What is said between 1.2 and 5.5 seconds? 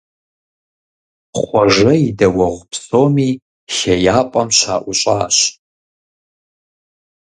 Хъуэжэ и дэуэгъу псоми хеяпӏэм щаӀущӀащ.